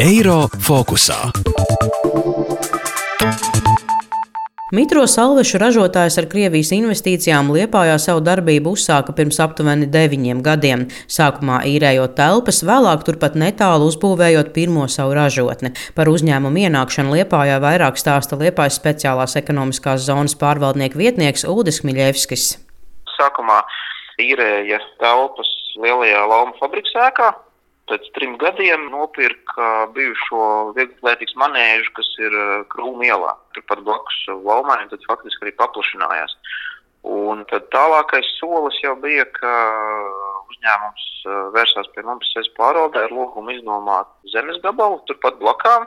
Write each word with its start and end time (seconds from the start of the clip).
Eiro 0.00 0.46
fokusā. 0.62 1.18
Mitro 4.76 5.04
salvešu 5.06 5.60
ražotājs 5.62 6.16
ar 6.20 6.26
Krievijas 6.26 6.72
investīcijām 6.74 7.52
Liepājā 7.54 7.94
savu 8.02 8.20
darbību 8.26 8.72
uzsāka 8.74 9.14
pirms 9.16 9.38
aptuveni 9.44 9.86
deviņiem 9.86 10.42
gadiem. 10.44 10.82
Sākumā 11.06 11.60
īrējot 11.70 12.16
telpas, 12.18 12.64
vēlāk 12.66 13.06
turpat 13.06 13.38
netālu 13.38 13.86
uzbūvējot 13.92 14.50
pirmo 14.56 14.88
savu 14.90 15.14
ražotni. 15.16 15.70
Par 15.94 16.10
uzņēmumu 16.10 16.66
ienākšanu 16.66 17.14
Liepājā 17.14 17.60
vairāk 17.62 18.00
stāsta 18.02 18.36
Liepājas 18.40 18.80
speciālās 18.82 19.38
ekonomiskās 19.38 20.02
zonas 20.08 20.34
pārvaldnieku 20.40 20.98
vietnieks 20.98 21.46
Ulris 21.46 21.84
Miļevskis. 21.86 22.56
Sākumā 23.16 23.62
īrēja 24.18 24.82
telpas 24.98 25.52
lielajā 25.78 26.26
lauma 26.26 26.56
fabrikas 26.58 26.96
ēkā. 27.06 27.32
Pēc 27.86 28.06
trim 28.16 28.34
gadiem 28.42 28.88
nopirka 28.90 29.86
bijušo 29.94 30.46
vieglietīgas 30.76 31.36
manēžu, 31.38 31.92
kas 31.94 32.08
ir 32.18 32.34
uh, 32.34 32.64
Krūma 32.72 33.06
ielā, 33.06 33.34
turpat 33.54 33.84
blakus 33.86 34.16
laumai, 34.30 34.80
un 34.82 34.90
tad 34.90 35.04
faktiski 35.06 35.46
arī 35.46 35.54
paplašinājās. 35.60 36.34
Un 37.06 37.44
tad 37.52 37.68
tālākais 37.70 38.32
solis 38.40 38.80
jau 38.82 38.96
bija, 38.98 39.28
ka 39.38 39.52
uzņēmums 40.50 41.04
uh, 41.28 41.36
vērsās 41.54 41.92
pie 41.94 42.02
mums 42.08 42.32
sevis 42.34 42.50
pārvaldē 42.58 43.06
ar 43.06 43.14
lūgumu 43.14 43.54
iznomāt 43.54 44.10
zemes 44.34 44.58
gabalu 44.66 44.98
turpat 45.06 45.38
blakām, 45.38 45.86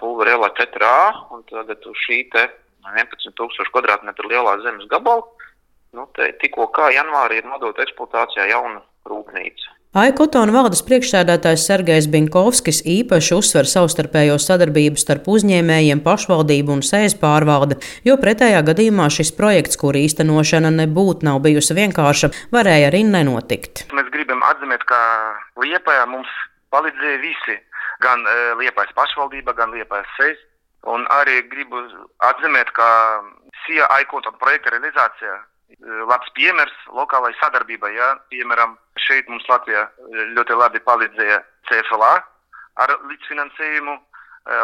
pulveri 0.00 0.32
ielā 0.32 0.48
4A, 0.56 1.28
un 1.36 1.44
tagad 1.52 1.84
uz 1.92 2.06
šī 2.06 2.22
te 2.32 2.48
11,000 2.88 3.68
kvadrātmetru 3.74 4.32
lielā 4.32 4.56
zemes 4.64 4.88
gabala 4.88 5.28
Nu, 5.96 6.04
tikko 6.42 6.68
kā 6.76 6.90
janvārī 6.92 7.40
ir 7.40 7.48
nodota 7.48 7.84
eksploatācijā 7.84 8.48
jauna 8.50 8.82
rūpnīca. 9.08 9.76
Aikotona 9.96 10.52
valdes 10.52 10.82
priekšsēdētājs 10.84 11.62
Sergejs 11.64 12.06
Binkovskis 12.12 12.82
īpaši 12.92 13.32
uzsver 13.32 13.64
savstarpējo 13.64 14.34
sadarbību 14.36 15.00
starp 15.00 15.30
uzņēmējiem, 15.32 16.02
pašvaldību 16.04 16.74
un 16.74 16.82
sēž 16.84 17.14
pārvalde, 17.22 17.78
jo 18.04 18.18
pretējā 18.20 18.60
gadījumā 18.68 19.06
šis 19.08 19.32
projekts, 19.38 19.80
kur 19.80 19.96
īstenošana 19.96 20.74
nebūtu 20.76 21.24
nav 21.24 21.40
bijusi 21.40 21.78
vienkārša, 21.80 22.28
varēja 22.52 22.92
arī 22.92 23.00
nenotikt. 23.08 23.86
Mēs 23.96 24.12
gribam 24.12 24.44
atzīmēt, 24.50 24.84
ka 24.84 25.00
Liepājā 25.64 26.04
mums 26.12 26.36
palīdzēja 26.68 27.24
visi, 27.24 27.56
gan 28.04 28.28
uh, 28.28 28.60
Liepājas 28.60 28.92
pašvaldība, 28.92 29.56
gan 29.56 29.72
Liepājas 29.72 30.12
sēž. 30.20 30.36
Un 30.84 31.08
arī 31.16 31.40
gribu 31.48 31.80
atzīmēt, 32.28 32.76
ka 32.76 32.90
SIA 33.64 33.88
Aikotona 33.96 34.36
projekta 34.36 34.76
realizācija 34.76 35.40
labs 36.08 36.28
piemērs 36.36 36.76
lokālai 36.96 37.32
sadarbībai. 37.40 37.92
Ja? 37.96 38.14
Piemēram, 38.32 38.76
šeit 39.08 39.30
mums 39.32 39.46
Latvijā 39.50 39.86
ļoti 40.36 40.58
labi 40.58 40.82
palīdzēja 40.86 41.38
CFLA 41.70 42.12
ar 42.84 42.94
līdzfinansējumu, 43.10 43.96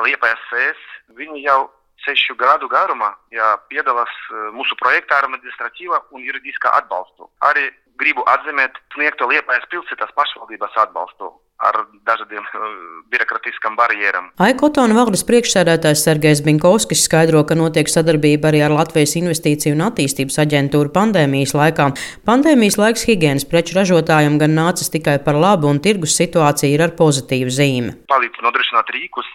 Liepājas 0.05 0.45
CS. 0.51 0.85
Viņi 1.19 1.43
jau 1.45 1.67
sešu 2.05 2.37
gadu 2.41 2.69
garumā 2.73 3.11
ja, 3.35 3.55
piedalās 3.69 4.13
mūsu 4.57 4.77
projektā 4.81 5.19
ar 5.19 5.29
administratīvā 5.29 6.01
un 6.15 6.25
juridiskā 6.25 6.73
atbalstu. 6.79 7.29
Arī 7.45 7.69
gribu 8.01 8.25
atzīmēt 8.31 8.79
sniegto 8.95 9.29
Liepājas 9.31 9.67
pilsētas 9.73 10.13
pašvaldības 10.17 10.79
atbalstu 10.87 11.31
ar 11.63 11.79
dažādiem 12.07 12.43
uh, 12.43 12.65
birokrātiskām 13.13 13.77
barjerām. 13.79 14.31
Aikotona 14.43 14.97
valdes 14.97 15.25
priekšsēdētājs 15.29 16.03
Sergejs 16.07 16.43
Binkovskis 16.47 17.05
skaidro, 17.07 17.45
ka 17.47 17.57
notiek 17.59 17.91
sadarbība 17.91 18.51
arī 18.51 18.65
ar 18.67 18.75
Latvijas 18.75 19.15
Investīciju 19.21 19.77
un 19.77 19.85
attīstības 19.87 20.41
aģentūru 20.45 20.93
pandēmijas 20.95 21.55
laikā. 21.57 21.91
Pandēmijas 22.27 22.79
laiks 22.81 23.07
higiēnas 23.09 23.49
preču 23.51 23.79
ražotājiem 23.79 24.41
gan 24.43 24.59
nācis 24.59 24.93
tikai 24.95 25.21
par 25.25 25.39
labu, 25.39 25.71
un 25.71 25.81
tirgus 25.85 26.19
situācija 26.19 26.75
ir 26.75 26.85
ar 26.89 26.97
pozitīvu 26.99 27.55
zīmi. 27.55 27.97
Palīdz 28.11 28.45
nodrošināt 28.45 28.93
rīkus, 28.99 29.31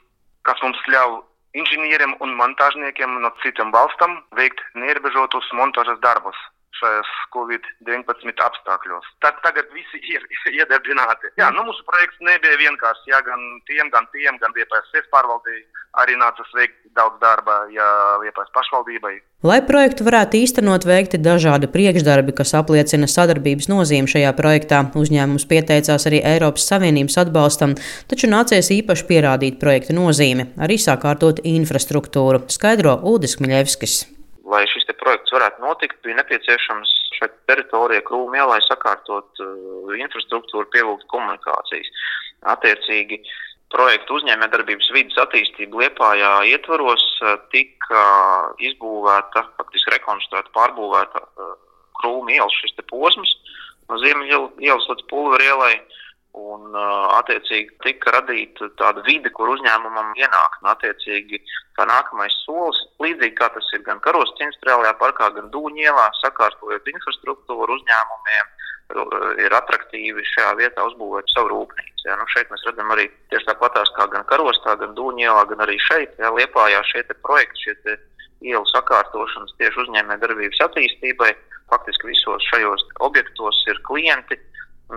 kas 0.47 0.61
mums 0.65 0.79
ļauj 0.91 1.19
inženieriem 1.57 2.19
un 2.21 2.35
montāžniekiem 2.37 3.19
no 3.23 3.33
citiem 3.41 3.71
valstam 3.73 4.19
veikt 4.37 4.61
neierobežotus 4.77 5.49
montāžas 5.57 5.97
darbus 6.03 6.37
šajos 6.79 7.11
Covid-19 7.35 8.45
apstākļos. 8.47 9.11
Tad 9.23 9.41
tagad 9.45 9.69
visi 9.75 10.01
ir 10.13 10.25
iedarbināti. 10.53 11.33
Jā, 11.39 11.51
nu, 11.55 11.67
mūsu 11.69 11.85
projekts 11.87 12.23
nebija 12.25 12.57
vienkāršs. 12.63 13.07
Jā, 13.11 13.21
gan 13.27 13.45
tiem, 13.69 13.91
gan 13.93 14.09
tiem, 14.15 14.39
gan 14.41 14.55
VPS 14.57 15.11
pārvaldībai 15.13 15.79
arī 15.97 16.15
nācās 16.19 16.51
veikt 16.55 16.77
daudz 16.97 17.17
darba, 17.21 17.63
ja 17.73 17.85
VPS 18.21 18.53
pašvaldībai. 18.53 19.15
Lai 19.47 19.59
projektu 19.65 20.03
varētu 20.03 20.41
īstenot, 20.41 20.85
veikti 20.87 21.19
dažādi 21.23 21.69
priekšdarbi, 21.71 22.35
kas 22.35 22.53
apliecina 22.59 23.07
sadarbības 23.09 23.69
nozīmi 23.71 24.11
šajā 24.11 24.33
projektā. 24.37 24.83
Uzņēmums 24.99 25.47
pieteicās 25.49 26.05
arī 26.09 26.21
Eiropas 26.33 26.67
Savienības 26.69 27.19
atbalstam, 27.23 27.75
taču 28.11 28.29
nācies 28.31 28.71
īpaši 28.75 29.07
pierādīt 29.09 29.59
projekta 29.63 29.95
nozīmi, 29.97 30.51
arī 30.59 30.79
sakārtot 30.81 31.41
infrastruktūru, 31.47 32.45
skaidro 32.51 32.99
Udis 33.15 33.39
Miļevskis 33.39 34.01
lai 34.49 34.65
šis 34.71 34.87
projekts 34.99 35.33
varētu 35.35 35.63
notikt, 35.63 35.99
bija 36.05 36.17
nepieciešams 36.19 36.95
šai 37.19 37.29
teritorijai 37.49 38.05
krūmu 38.07 38.37
ielai 38.39 38.59
sakārtot 38.65 39.43
uh, 39.43 39.93
infrastruktūru, 39.97 40.69
pievilkt 40.73 41.05
komunikācijas. 41.11 41.89
Attiecīgi, 42.53 43.19
projektu 43.73 44.17
uzņēmējdarbības 44.19 44.91
vidas 44.95 45.19
attīstība 45.25 45.83
Liepājā 45.83 46.33
ietvaros 46.53 47.05
uh, 47.21 47.37
tika 47.53 48.03
izbūvēta, 48.69 49.45
faktiski 49.59 49.95
rekonstruēta, 49.97 50.53
pārbūvēta 50.55 51.23
uh, 51.25 51.55
krūmu 52.01 52.33
ielas 52.37 52.55
šis 52.61 52.77
posms 52.89 53.35
no 53.89 53.97
Ziemeļa 54.01 54.43
ielas 54.63 54.87
līdz 54.91 55.07
Pulveru 55.09 55.45
ielai. 55.45 55.73
Un, 56.37 56.75
attiecīgi, 57.17 57.73
tika 57.81 58.11
radīta 58.13 58.67
tāda 58.77 59.01
vide, 59.07 59.31
kur 59.33 59.49
uzņēmumam 59.55 60.11
ienāk. 60.19 60.59
Un, 60.61 60.69
attiecīgi, 60.75 61.39
kā 61.77 61.87
nākamais 61.89 62.35
solis, 62.43 62.83
līdzīgi 63.01 63.33
kā 63.39 63.49
tas 63.55 63.65
ir 63.73 63.81
gan 63.87 64.01
Karostas 64.05 64.45
industriālajā 64.45 64.93
parkā, 65.01 65.31
gan 65.33 65.49
Dūņielā, 65.55 66.05
sakārtojot 66.21 66.91
infrastruktūru 66.93 67.79
uzņēmumiem, 67.79 68.53
ir 69.41 69.53
attraktīvi 69.53 70.23
šajā 70.25 70.53
vietā 70.61 70.85
uzbūvēt 70.89 71.29
savu 71.33 71.51
rūpnīcu. 71.53 72.05
Ja? 72.07 72.17
Nu, 72.17 72.25
šeit 72.33 72.49
mēs 72.53 72.65
redzam 72.65 72.93
arī 72.93 73.07
tieši 73.33 73.49
tāpatās 73.51 73.91
kā 73.97 74.07
gan 74.13 74.25
Karostā, 74.29 74.75
gan 74.81 74.95
Dūņielā, 74.97 75.43
gan 75.51 75.65
arī 75.65 75.77
šeit, 75.89 76.15
ja, 76.21 76.33
Liepājā 76.33 76.81
šie 76.89 77.03
projekti, 77.21 77.69
šie 77.69 77.97
ielu 78.49 78.65
sakārtošanas 78.71 79.57
tieši 79.59 79.85
uzņēmē 79.85 80.17
darbības 80.21 80.61
attīstībai. 80.69 81.33
Faktiski 81.69 82.09
visos 82.09 82.45
šajos 82.49 82.81
objektos 83.05 83.59
ir 83.69 83.77
klienti, 83.85 84.39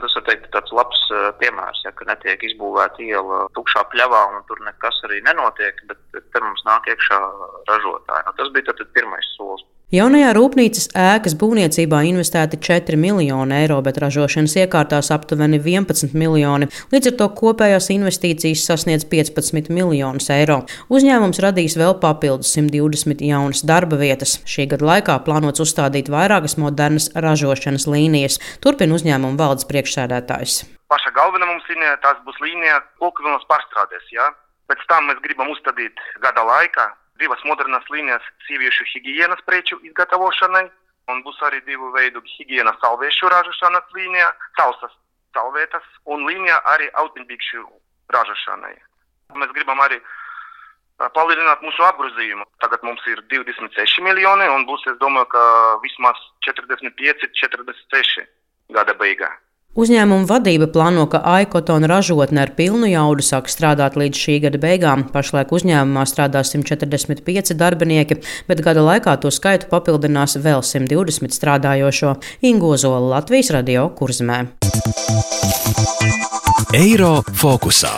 tas 0.00 0.14
ir 0.16 0.24
teikt, 0.28 0.48
tāds 0.54 0.72
labs 0.72 1.00
uh, 1.12 1.28
piemērs, 1.42 1.82
ja, 1.84 1.92
ka 1.96 2.06
netiek 2.08 2.44
izbūvēta 2.48 3.02
iela 3.04 3.42
tukšā 3.58 3.84
pļavā 3.92 4.22
un 4.32 4.46
tur 4.48 4.62
nekas 4.64 5.02
arī 5.08 5.20
nenotiek, 5.26 5.82
bet 5.90 6.22
te 6.32 6.40
mums 6.40 6.64
nāk 6.68 6.88
iekšā 6.88 7.18
ražotāji. 7.68 8.26
Nu, 8.28 8.34
tas 8.38 8.52
bija 8.54 8.70
tad 8.70 8.80
pirmais 8.96 9.28
solis. 9.36 9.66
Jaunajā 9.92 10.30
rūpnīcas 10.32 10.86
ēkas 10.96 11.34
būvniecībā 11.36 11.98
investēti 12.08 12.56
4 12.64 12.96
miljoni 12.96 13.52
eiro, 13.58 13.74
bet 13.84 13.98
ražošanas 14.00 14.54
iekārtās 14.62 15.10
aptuveni 15.12 15.58
11 15.60 16.14
miljoni. 16.16 16.70
Līdz 16.94 17.10
ar 17.10 17.16
to 17.18 17.26
kopējās 17.36 17.90
investīcijas 17.92 18.62
sasniedz 18.70 19.04
15 19.10 19.68
miljonus 19.68 20.30
eiro. 20.32 20.62
Uzņēmums 20.88 21.42
radīs 21.44 21.76
vēl 21.76 21.98
papildus 22.00 22.54
120 22.56 23.20
jaunas 23.26 23.60
darba 23.68 23.98
vietas. 24.00 24.38
Šī 24.48 24.64
gada 24.70 24.88
laikā 24.94 25.18
plānots 25.28 25.60
uzstādīt 25.60 26.08
vairākas 26.08 26.56
modernas 26.56 27.10
ražošanas 27.12 27.84
līnijas. 27.84 28.40
Turpina 28.64 28.96
uzņēmuma 28.96 29.36
valdes 29.44 29.68
priekšsēdētājs. 29.68 30.62
Paša 30.88 31.12
galvenā 31.20 31.52
mums 31.52 31.68
līnija, 31.68 32.00
tas 32.00 32.16
būs 32.24 32.40
līnija 32.40 32.80
koku 32.96 33.28
pārstrādēs. 33.28 34.08
Ja? 34.16 34.32
Pēc 34.72 34.88
tam 34.88 35.12
mēs 35.12 35.20
gribam 35.20 35.52
uzstādīt 35.52 36.00
gada 36.24 36.48
laikā 36.48 36.88
divas 37.22 37.42
modernas 37.48 37.86
līnijas 37.94 38.24
sieviešu 38.46 38.86
higiēnas 38.92 39.42
preču 39.46 39.78
izgatavošanai, 39.86 40.64
un 41.10 41.22
būs 41.26 41.38
arī 41.46 41.62
divu 41.66 41.92
veidu 41.94 42.22
higiēnas 42.34 42.80
salvēšu 42.82 43.30
ražošanas 43.32 43.94
līnija, 43.96 44.32
sausas 44.58 44.94
salvētas, 45.36 45.86
un 46.12 46.26
līnija 46.28 46.58
arī 46.74 46.90
autenbikšu 47.02 47.64
ražošanai. 48.12 48.74
Mēs 49.40 49.54
gribam 49.56 49.80
arī 49.80 50.00
palielināt 51.16 51.62
mūsu 51.64 51.82
apgrozījumu. 51.86 52.44
Tagad 52.62 52.84
mums 52.86 53.02
ir 53.10 53.22
26 53.32 54.02
miljoni, 54.04 54.48
un 54.52 54.66
būs, 54.68 54.84
es 54.92 54.98
domāju, 55.00 55.30
ka 55.32 55.44
vismaz 55.82 56.20
45, 56.46 57.32
46 57.40 58.26
gada 58.76 58.94
beigā. 59.00 59.30
Uzņēmuma 59.72 60.26
vadība 60.28 60.66
plāno, 60.68 61.06
ka 61.08 61.22
Aikotona 61.24 61.88
ražotne 61.88 62.42
ar 62.42 62.50
pilnu 62.58 62.90
jaudu 62.90 63.24
sāk 63.24 63.46
strādāt 63.48 63.94
līdz 63.96 64.18
šī 64.20 64.34
gada 64.44 64.58
beigām. 64.60 65.06
Pašlaik 65.14 65.54
uzņēmumā 65.56 66.02
strādā 66.10 66.42
145 66.44 67.54
darbinieki, 67.56 68.18
bet 68.50 68.60
gada 68.66 68.84
laikā 68.84 69.16
to 69.22 69.32
skaitu 69.32 69.70
papildinās 69.72 70.36
vēl 70.44 70.60
120 70.60 71.32
strādājošo 71.32 72.18
Ingozola 72.44 73.00
Latvijas 73.14 73.48
radio 73.56 73.88
kurzmē. 73.96 74.42
Eiro 76.76 77.14
fokusā. 77.32 77.96